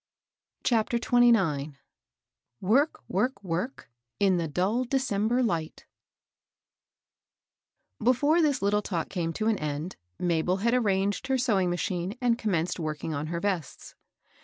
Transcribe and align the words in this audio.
CHAPTER 0.63 0.97
XXDL 0.97 1.75
*« 2.21 2.59
Work— 2.59 3.01
wofk— 3.13 3.33
work, 3.43 3.91
In 4.19 4.37
the 4.37 4.47
dnU 4.49 4.89
December 4.89 5.43
light 5.43 5.85
|EFORE 8.03 8.41
this 8.41 8.63
little 8.63 8.81
talk 8.81 9.09
came 9.09 9.31
to 9.33 9.45
an 9.45 9.59
end, 9.59 9.97
Mabel 10.17 10.57
had 10.57 10.73
arranged 10.73 11.27
her 11.27 11.35
sewmg 11.35 11.69
machine, 11.69 12.17
and 12.19 12.39
commenced 12.39 12.79
working 12.79 13.13
on 13.13 13.27
h^ 13.27 13.41
vests. 13.43 13.93